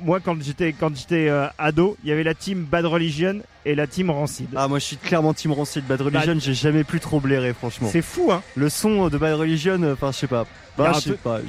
[0.02, 3.74] moi quand j'étais, quand j'étais euh, ado, il y avait la team Bad Religion et
[3.74, 4.48] la team Rancid.
[4.56, 7.88] Ah, moi je suis clairement Team Rancid Bad Religion, j'ai jamais pu trop blairer, franchement.
[7.90, 10.46] C'est fou, hein Le son de Bad Religion, euh, enfin, je sais pas.
[10.78, 11.40] Bah, je sais peu- pas.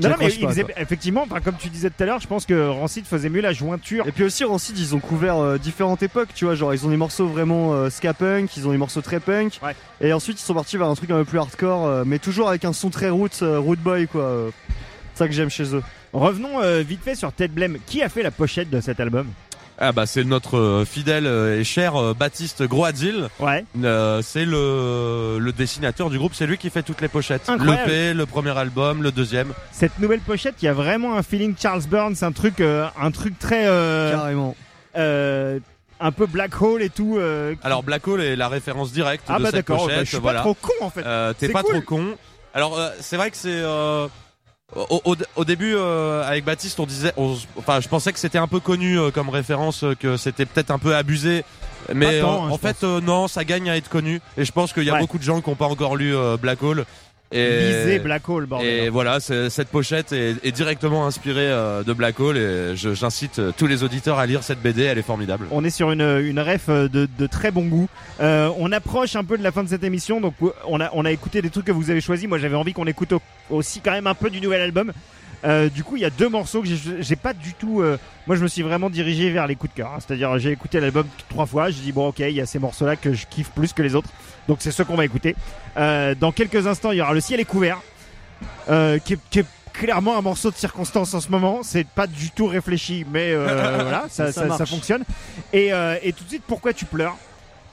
[0.00, 3.06] Non, non, mais pas, effectivement, comme tu disais tout à l'heure, je pense que Rancid
[3.06, 4.08] faisait mieux la jointure.
[4.08, 6.56] Et puis aussi, Rancid, ils ont couvert euh, différentes époques, tu vois.
[6.56, 9.60] Genre, ils ont des morceaux vraiment ska punk, ils ont des morceaux très punk.
[9.62, 9.76] Ouais.
[10.00, 12.64] Et ensuite, ils sont partis vers un truc un peu plus hardcore, mais toujours avec
[12.64, 14.50] un son très roots, euh, root boy, quoi.
[15.14, 15.82] C'est ça que j'aime chez eux.
[16.12, 17.78] Revenons euh, vite fait sur Ted Blem.
[17.86, 19.28] Qui a fait la pochette de cet album?
[19.78, 23.28] Ah bah c'est notre euh, fidèle euh, et cher euh, Baptiste Groadil.
[23.40, 23.64] Ouais.
[23.82, 27.48] Euh, c'est le, le dessinateur du groupe, c'est lui qui fait toutes les pochettes.
[27.48, 27.90] Incroyable.
[28.18, 29.52] Le premier album, le deuxième.
[29.72, 33.10] Cette nouvelle pochette, il y a vraiment un feeling Charles Burns, un truc, euh, un
[33.10, 34.54] truc très, euh, Carrément.
[34.96, 35.58] euh,
[35.98, 37.16] un peu black hole et tout.
[37.18, 39.98] euh, qui- Alors Black Hole est la référence directe ah de bah cette d'accord, pochette.
[39.98, 40.40] bah, je suis voilà.
[40.40, 41.02] pas trop con en fait.
[41.06, 41.82] Euh, T'es C'est pas cool.
[41.82, 42.04] trop con.
[42.54, 44.06] Alors euh, c'est vrai que c'est euh,
[44.74, 48.38] au, au- au début euh, avec Baptiste on disait, on enfin je pensais que c'était
[48.38, 51.44] un peu connu euh, comme référence, euh, que c'était peut-être un peu abusé.
[51.92, 54.20] Mais hein, en fait non, ça gagne à être connu.
[54.36, 55.00] Et je pense qu'il y a Ouais.
[55.00, 56.84] beaucoup de gens qui n'ont pas encore lu euh, Black Hole.
[57.32, 58.68] Et, Lisez Black Hole, bordel.
[58.68, 63.38] et voilà, c'est- cette pochette est, est directement inspirée euh, de Black Hole et j'incite
[63.38, 65.46] euh, tous les auditeurs à lire cette BD, elle est formidable.
[65.50, 67.88] On est sur une, une ref euh, de, de très bon goût.
[68.20, 70.34] Euh, on approche un peu de la fin de cette émission, donc
[70.66, 72.28] on a, on a écouté des trucs que vous avez choisis.
[72.28, 74.92] Moi, j'avais envie qu'on écoute au- aussi quand même un peu du nouvel album.
[75.44, 76.68] Euh, du coup, il y a deux morceaux que
[77.00, 77.80] j'ai- pas du tout.
[77.80, 79.90] euh, moi, je me suis vraiment dirigé vers les coups de cœur.
[79.94, 79.98] hein.
[79.98, 81.70] C'est-à-dire, j'ai écouté l'album trois fois.
[81.70, 83.94] J'ai dit bon, ok, il y a ces morceaux-là que je kiffe plus que les
[83.94, 84.08] autres.
[84.48, 85.34] Donc, c'est ceux qu'on va écouter.
[85.76, 87.78] Euh, dans quelques instants, il y aura le ciel est couvert,
[88.66, 91.62] qui, est, qui est clairement un morceau de circonstance en ce moment.
[91.62, 94.70] C'est pas du tout réfléchi, mais voilà, ça, Ça ça, ça marche.
[94.70, 95.02] fonctionne.
[95.52, 95.70] Et,
[96.02, 97.16] et tout de suite, pourquoi tu pleures?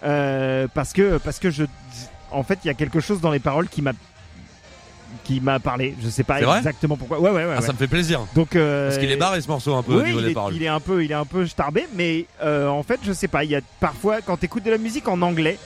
[0.01, 1.65] Parce que parce que je,
[2.31, 3.91] en fait, il y a quelque chose dans les paroles qui m'a
[5.23, 5.95] qui m'a parlé.
[6.01, 7.19] Je sais pas exactement pourquoi.
[7.19, 7.51] Ouais, ouais, ouais.
[7.55, 7.65] Ah, ouais.
[7.65, 8.25] ça me fait plaisir.
[8.35, 10.31] Donc euh, Parce qu'il est barré ce morceau un peu au oui, niveau il des
[10.31, 10.55] est, paroles.
[10.55, 13.27] il est un peu, il est un peu starbé, mais euh, en fait, je sais
[13.27, 13.43] pas.
[13.43, 15.57] Il y a parfois quand t'écoutes de la musique en anglais,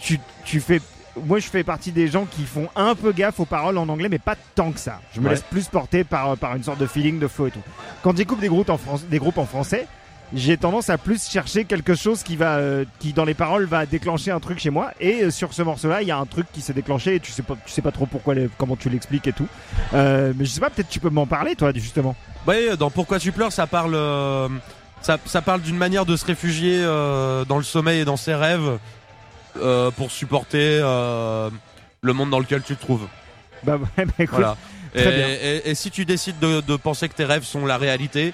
[0.00, 0.80] tu, tu fais.
[1.26, 4.08] Moi, je fais partie des gens qui font un peu gaffe aux paroles en anglais,
[4.08, 5.00] mais pas tant que ça.
[5.12, 5.32] Je me Ouais.
[5.32, 7.60] laisse plus porter par, par une sorte de feeling de flow et tout.
[8.02, 9.86] Quand j'écoute des groupes en France, des groupes en français,
[10.34, 13.84] j'ai tendance à plus chercher quelque chose qui va, euh, qui dans les paroles va
[13.86, 14.92] déclencher un truc chez moi.
[15.00, 17.16] Et euh, sur ce morceau-là, il y a un truc qui s'est déclenché.
[17.16, 19.48] Et tu sais pas, tu sais pas trop pourquoi, les- comment tu l'expliques et tout.
[19.94, 22.14] Euh, mais je sais pas, peut-être tu peux m'en parler, toi, justement.
[22.46, 24.48] Ouais, dans Pourquoi tu pleures, ça parle, euh,
[25.02, 28.34] ça, ça parle d'une manière de se réfugier euh, dans le sommeil et dans ses
[28.34, 28.78] rêves
[29.60, 31.50] euh, pour supporter euh,
[32.02, 33.06] le monde dans lequel tu te trouves.
[33.64, 34.56] Bah, ouais, bah, écoute, Voilà.
[34.94, 35.26] Et, Très bien.
[35.28, 38.32] et- et si tu décides de, de penser que tes rêves sont la réalité,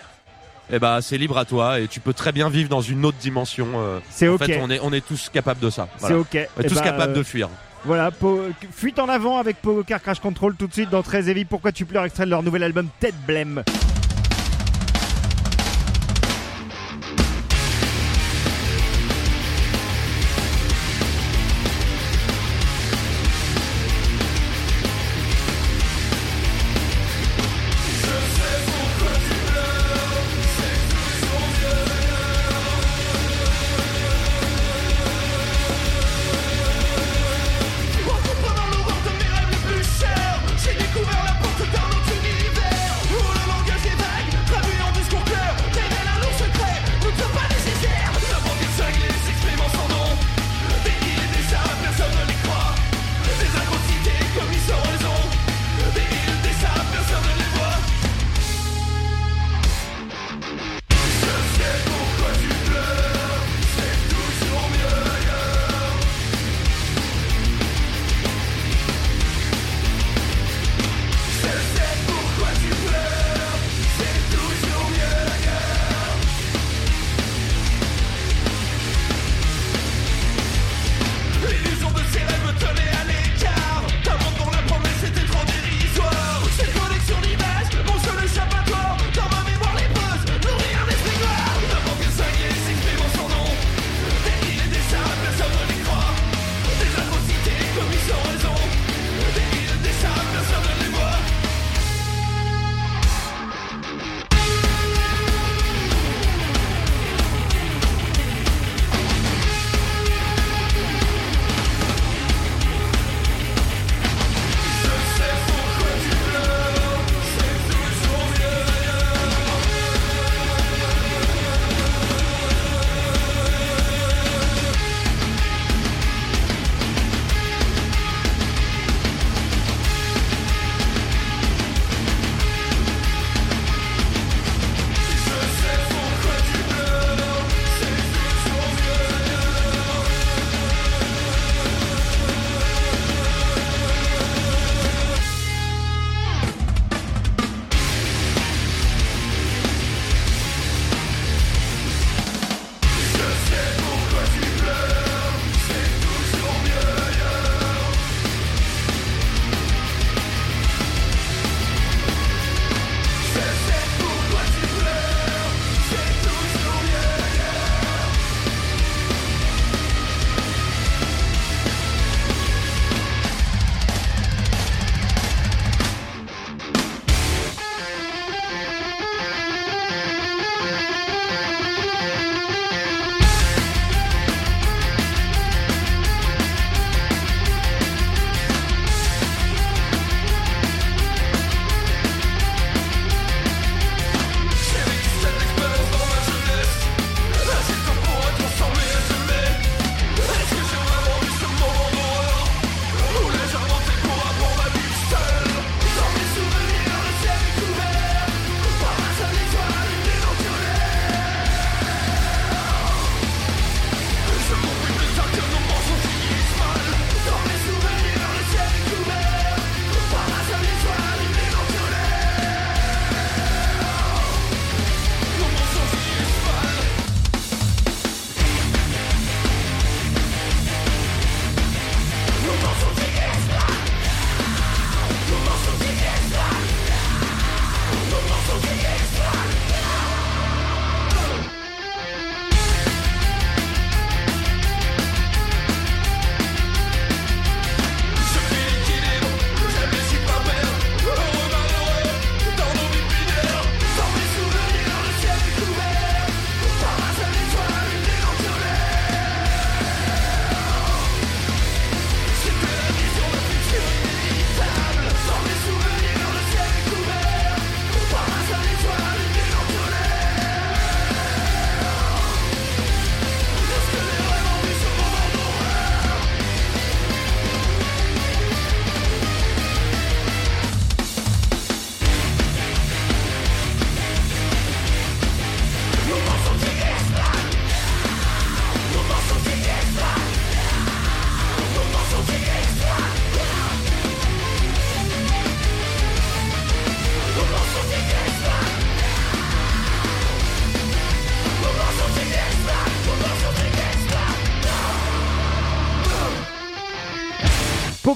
[0.71, 3.19] eh ben c'est libre à toi et tu peux très bien vivre dans une autre
[3.19, 3.67] dimension.
[3.77, 3.99] euh.
[4.11, 4.45] c'est en ok.
[4.47, 5.89] fait, on est, on est tous capables de ça.
[5.99, 6.29] C'est ok.
[6.33, 7.49] On est Eh tous bah, capables euh, de fuir.
[7.85, 8.43] Voilà, Po-
[8.73, 11.45] fuite en avant avec Pogo Car Crash Control tout de suite dans Très Heavy.
[11.45, 13.63] Pourquoi tu pleures extrait de leur nouvel album Tête Blême?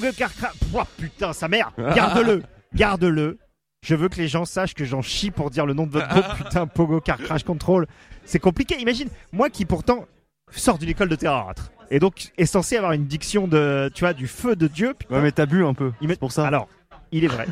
[0.00, 0.52] Pogo Car Crash.
[0.74, 1.72] Oh, putain, sa mère.
[1.78, 2.42] Garde-le.
[2.74, 3.38] Garde-le.
[3.82, 6.08] Je veux que les gens sachent que j'en chie pour dire le nom de votre
[6.08, 6.24] groupe.
[6.36, 7.86] Putain, Pogo Car Crash Control.
[8.24, 8.78] C'est compliqué.
[8.78, 10.04] Imagine, moi qui pourtant
[10.52, 14.12] sors d'une école de théâtre et donc est censé avoir une diction de, tu vois,
[14.12, 14.94] du feu de Dieu.
[14.98, 15.14] putain.
[15.16, 15.92] Ouais, mais t'as bu un peu.
[16.02, 16.46] Il met- C'est pour ça.
[16.46, 16.68] Alors,
[17.12, 17.46] il est vrai.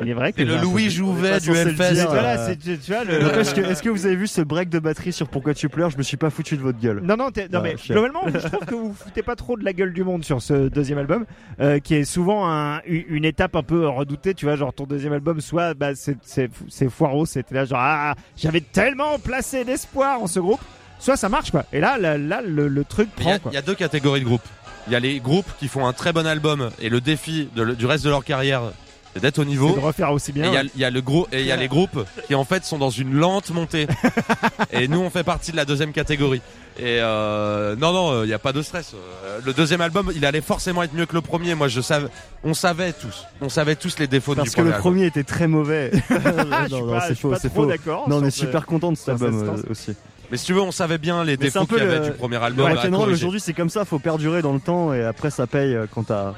[0.00, 0.90] Il est vrai que C'est le Louis.
[0.90, 1.92] Jouvet du Hellfest.
[1.94, 3.18] dire, Voilà, c'est, tu tu vois, le.
[3.20, 5.90] N'empêche que- Est-ce que vous avez vu ce break de batterie sur Pourquoi tu pleures?
[5.90, 7.00] Je me suis pas foutu de votre gueule.
[7.02, 9.56] Non, non, t'es- non Ouais, mais globalement, je trouve que vous vous foutez pas trop
[9.56, 11.24] de la gueule du monde sur ce deuxième album,
[11.60, 14.84] euh, qui est souvent un- une une étape un peu redoutée, tu vois, genre ton
[14.84, 19.64] deuxième album, soit bah, c'est, c'est, c'est foireux, c'était là genre ah, j'avais tellement placé
[19.64, 20.60] d'espoir en ce groupe,
[20.98, 21.64] soit ça marche quoi.
[21.72, 23.50] Et là, là, là, le, le truc Il y, prend a, quoi.
[23.52, 24.42] il y a deux catégories de groupes.
[24.86, 27.62] Il y a les groupes qui font un très bon album et le défi de
[27.62, 28.62] le- du reste de leur carrière,
[29.20, 29.72] d'être au niveau.
[29.74, 30.44] de refaire aussi Et bien.
[30.46, 30.70] il y a, ouais.
[30.74, 32.78] il y a le gros et il y a les groupes qui en fait sont
[32.78, 33.86] dans une lente montée.
[34.72, 36.40] et nous on fait partie de la deuxième catégorie.
[36.78, 38.94] Et euh, non non, il y a pas de stress.
[38.94, 41.54] Euh, Le deuxième album, il allait forcément être mieux que le premier.
[41.54, 42.08] Moi je savais,
[42.42, 44.74] on savait tous, on savait tous les défauts Parce du que le premier.
[44.76, 44.92] album.
[44.92, 45.90] premier était très mauvais.
[46.10, 47.66] Ah, non, non, pas, c'est faux, c'est faux.
[47.66, 48.08] d'accord.
[48.08, 49.94] Non, on est super content de cet album euh, aussi.
[50.30, 51.88] Mais si tu veux, on savait bien les Mais c'est défauts un peu qu'il y
[51.88, 52.72] avait le- du premier Le album.
[52.74, 53.12] corriger.
[53.12, 56.34] aujourd'hui c'est comme ça, faut perdurer dans le temps et après ça paye quand t'as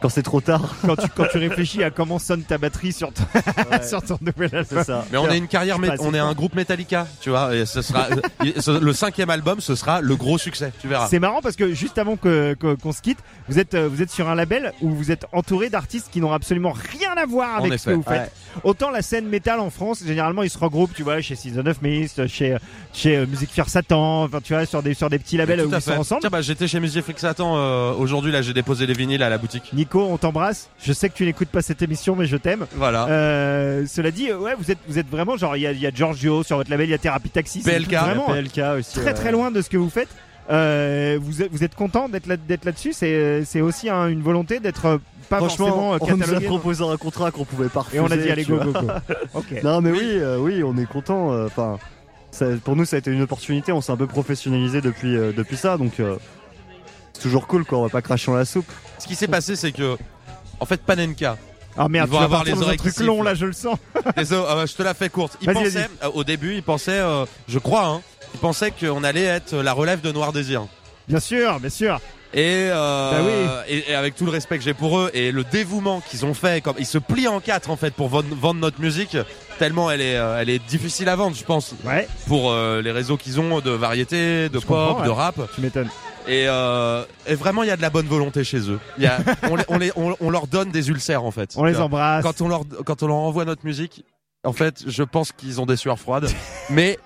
[0.00, 0.74] quand c'est trop tard.
[0.82, 3.22] Quand tu, quand tu réfléchis à comment sonne ta batterie sur ton,
[3.86, 4.78] sur ton nouvel album.
[4.78, 5.04] C'est ça.
[5.12, 7.54] Mais on est une carrière, on est un groupe Metallica, tu vois.
[7.54, 8.06] Et ce sera
[8.80, 11.08] le cinquième album, ce sera le gros succès, tu verras.
[11.08, 14.02] C'est marrant parce que juste avant que que- qu'on se quitte, vous êtes euh, vous
[14.02, 17.58] êtes sur un label où vous êtes entouré d'artistes qui n'ont absolument rien à voir
[17.58, 18.32] avec ce que vous faites.
[18.64, 21.82] Autant la scène métal en France, généralement ils se regroupent, tu vois, chez Season of
[21.82, 22.56] Mist, chez
[22.92, 25.72] chez euh, Musique Fear Satan, enfin tu vois sur des sur des petits labels où
[25.74, 26.20] ils sont ensemble.
[26.22, 28.32] Tiens, bah, j'étais chez Music Freak Satan euh, aujourd'hui.
[28.32, 29.70] Là, j'ai déposé les vinyles à la boutique.
[29.90, 30.68] Nico, on t'embrasse.
[30.80, 32.66] Je sais que tu n'écoutes pas cette émission, mais je t'aime.
[32.76, 33.06] Voilà.
[33.08, 35.86] Euh, cela dit, euh, ouais, vous êtes vous êtes vraiment genre il y a, y
[35.86, 37.94] a Giorgio sur votre label, il y a Therapy Taxi, c'est PLK.
[37.94, 38.92] vraiment PLK aussi.
[39.00, 39.14] très ouais.
[39.14, 40.08] très loin de ce que vous faites.
[40.48, 42.92] Euh, vous êtes, vous êtes content d'être là d'être là-dessus?
[42.92, 46.96] C'est c'est aussi un- une volonté d'être pas forcément Franchement, on nous a proposé un
[46.96, 48.86] contrat qu'on pouvait pas Et on a refuser, dit allez go go go.
[49.34, 49.62] Ok.
[49.64, 51.30] Non mais oui, euh, oui, on est content.
[51.46, 51.78] Enfin,
[52.64, 53.72] pour nous, ça a été une opportunité.
[53.72, 56.16] On s'est un peu professionnalisé depuis euh, depuis ça, donc euh,
[57.12, 57.64] c'est toujours cool.
[57.64, 58.70] Quoi, on va pas cracher dans la soupe.
[59.00, 59.96] Ce qui s'est passé, c'est que,
[60.60, 61.36] en fait, Panenka,
[61.76, 63.78] Ah merde, Ils vont tu vas avoir les oreilles truc long là, je le sens.
[64.16, 65.36] désolé, ah, je te la fais courte.
[65.40, 65.88] Il Vas-y, pensait, vas-y.
[66.04, 68.00] euh, au début, il pensait, euh, je crois, hein,
[68.34, 70.66] il pensait qu'on allait être la relève de Noir Désir.
[71.08, 72.00] Bien sûr, bien sûr.
[72.32, 73.10] Et, euh,
[73.58, 76.24] Bah et, et avec tout le respect que j'ai pour eux et le dévouement qu'ils
[76.24, 79.16] ont fait, comme ils se plient en quatre en fait pour vendre, notre musique,
[79.58, 83.16] tellement elle est, elle est difficile à vendre, je pense, Ouais, pour euh, les réseaux
[83.16, 85.34] qu'ils ont de variété, de Je pop, de rap.
[85.56, 85.88] tu m'étonnes.
[86.28, 88.78] Et, euh, et vraiment, il y a de la bonne volonté chez eux.
[88.98, 89.18] Il y a,
[89.50, 91.52] on, les- on, les- on- on leur donne des ulcères en fait.
[91.56, 92.22] On les embrasse.
[92.24, 94.04] Quand on leur, quand on leur envoie notre musique,
[94.44, 96.28] en fait, je pense qu'ils ont des sueurs froides,
[96.70, 96.98] mais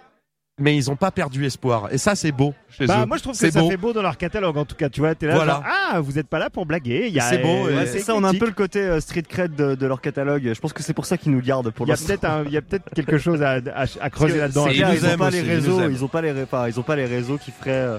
[0.60, 1.88] mais ils ont pas perdu espoir.
[1.90, 3.06] Et ça, c'est beau chez Bah, eux.
[3.06, 3.70] moi je trouve que C'est ça beau.
[3.70, 4.88] fait beau dans leur catalogue en tout cas.
[4.88, 5.34] Tu vois, t'es là.
[5.34, 5.54] Voilà.
[5.54, 7.12] genre, ah, vous êtes pas là pour blaguer.
[7.28, 9.56] C'est beau, euh, ouais, c'est ça, on a un peu le côté euh, street cred
[9.56, 10.48] de, de leur catalogue.
[10.54, 12.06] Je pense que c'est pour ça qu'ils nous gardent pour Il y a l'instant.
[12.06, 14.68] peut-être un- il y a peut-être quelque chose à, à, à creuser là-dedans.
[14.68, 16.32] Ils, ils nous ont aiment pas les réseaux, ils ont pas les,
[16.68, 17.98] ils ont pas les réseaux qui feraient, euh,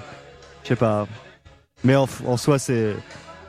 [0.65, 1.07] je sais pas.
[1.85, 2.93] Mais en, en soi, c'est,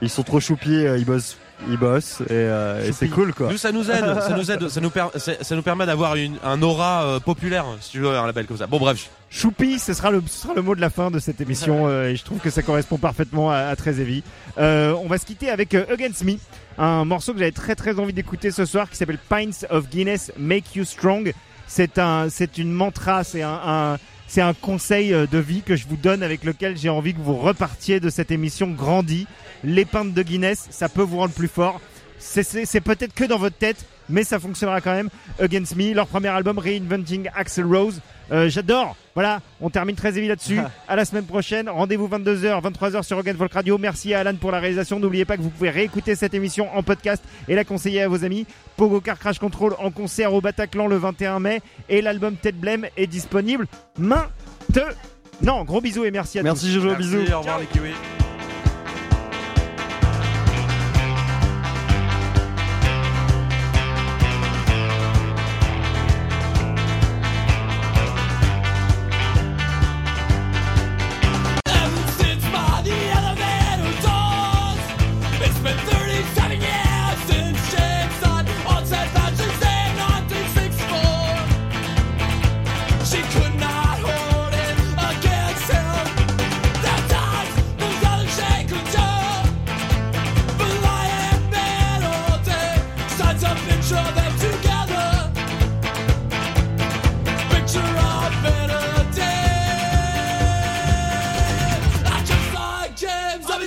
[0.02, 1.36] ils sont trop choupis, euh, ils bossent,
[1.68, 3.50] ils bossent et, euh, et c'est cool quoi.
[3.50, 6.36] Nous, ça nous aide, ça nous aide, ça nous, per- ça nous permet d'avoir une,
[6.44, 8.66] un aura euh, populaire, si tu veux, un label comme ça.
[8.66, 11.40] Bon, bref, Choupi, ce sera le, ce sera le mot de la fin de cette
[11.40, 14.22] émission euh, et je trouve que ça correspond parfaitement à, à Très Heavy.
[14.58, 16.34] Euh, on va se quitter avec Against Me,
[16.76, 20.30] un morceau que j'avais très très envie d'écouter ce soir qui s'appelle Pints of Guinness
[20.36, 21.32] Make You Strong.
[21.68, 23.96] C'est un, c'est une mantra, c'est un, un-
[24.26, 27.20] c'est un conseil euh, de vie que je vous donne avec lequel j'ai envie que
[27.20, 29.26] vous repartiez de cette émission grandie.
[29.64, 31.80] Les de Guinness, ça peut vous rendre plus fort.
[32.18, 35.08] C'est- peut-être que dans votre tête, mais ça fonctionnera quand même.
[35.40, 38.00] Against Me, leur premier album Reinventing Axel Rose.
[38.32, 38.96] Euh, J'adore.
[39.14, 40.58] Voilà, on termine très évident là-dessus.
[40.88, 41.68] à la semaine prochaine.
[41.68, 43.78] Rendez-vous 22h, 23h sur Rogan Folk Radio.
[43.78, 44.98] Merci à Alan pour la réalisation.
[44.98, 48.24] N'oubliez pas que vous pouvez réécouter cette émission en podcast et la conseiller à vos
[48.24, 48.46] amis.
[48.76, 52.86] Pogo Car Crash Control en concert au Bataclan le 21 mai et l'album Tête Blême
[52.96, 53.66] est disponible
[53.98, 54.82] maintenant.
[55.42, 56.46] Non, gros bisous et merci à tous.
[56.46, 57.32] Merci Jojo, Merci, bisous.
[57.32, 58.25] Au revoir les kiwis.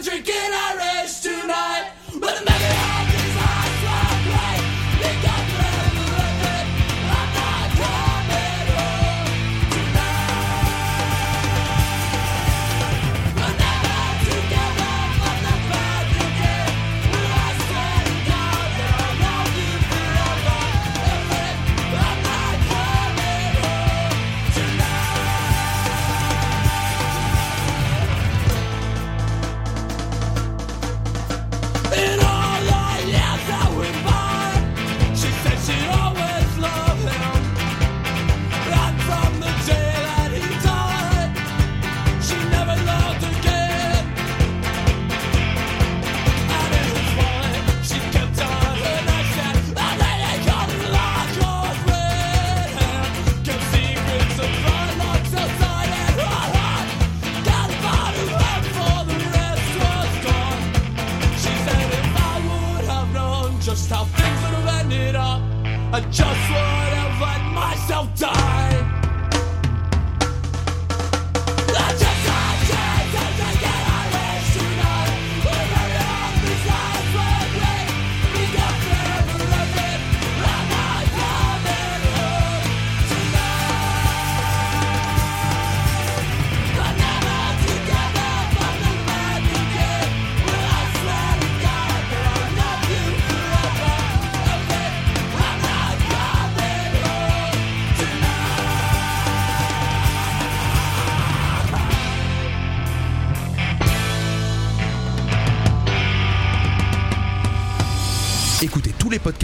[0.01, 0.78] drinking out